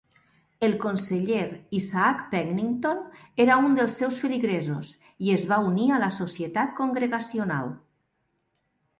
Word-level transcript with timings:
El 0.67 0.71
conseller 0.83 1.41
Isaac 1.79 2.23
Pennington 2.31 3.03
era 3.45 3.57
un 3.65 3.75
dels 3.79 3.97
seus 4.01 4.17
feligresos 4.21 4.89
i 5.27 5.29
es 5.35 5.43
va 5.51 5.59
unir 5.73 5.85
a 5.91 5.99
la 6.05 6.09
societat 6.17 6.73
congregacional. 6.81 7.71